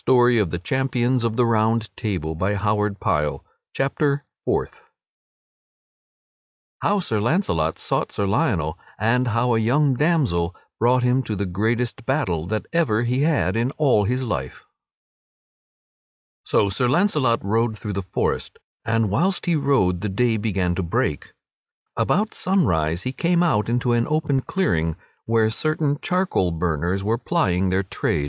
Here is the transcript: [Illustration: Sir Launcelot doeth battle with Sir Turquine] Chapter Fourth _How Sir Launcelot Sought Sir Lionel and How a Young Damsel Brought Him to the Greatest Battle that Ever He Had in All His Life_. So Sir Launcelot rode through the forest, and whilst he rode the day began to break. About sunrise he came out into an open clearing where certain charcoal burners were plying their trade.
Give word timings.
[Illustration: 0.07 1.19
Sir 1.19 1.29
Launcelot 1.29 1.91
doeth 1.91 1.91
battle 1.95 2.33
with 2.33 2.59
Sir 2.59 2.89
Turquine] 2.89 3.39
Chapter 3.71 4.25
Fourth 4.43 4.81
_How 6.83 7.03
Sir 7.03 7.19
Launcelot 7.19 7.77
Sought 7.77 8.11
Sir 8.11 8.25
Lionel 8.25 8.79
and 8.97 9.27
How 9.27 9.53
a 9.53 9.59
Young 9.59 9.93
Damsel 9.93 10.55
Brought 10.79 11.03
Him 11.03 11.21
to 11.21 11.35
the 11.35 11.45
Greatest 11.45 12.03
Battle 12.07 12.47
that 12.47 12.65
Ever 12.73 13.03
He 13.03 13.21
Had 13.21 13.55
in 13.55 13.69
All 13.77 14.05
His 14.05 14.25
Life_. 14.25 14.61
So 16.45 16.67
Sir 16.67 16.87
Launcelot 16.89 17.45
rode 17.45 17.77
through 17.77 17.93
the 17.93 18.01
forest, 18.01 18.57
and 18.83 19.11
whilst 19.11 19.45
he 19.45 19.55
rode 19.55 20.01
the 20.01 20.09
day 20.09 20.35
began 20.37 20.73
to 20.73 20.81
break. 20.81 21.33
About 21.95 22.33
sunrise 22.33 23.03
he 23.03 23.11
came 23.11 23.43
out 23.43 23.69
into 23.69 23.91
an 23.93 24.07
open 24.09 24.41
clearing 24.41 24.95
where 25.27 25.51
certain 25.51 25.99
charcoal 26.01 26.49
burners 26.49 27.03
were 27.03 27.19
plying 27.19 27.69
their 27.69 27.83
trade. 27.83 28.19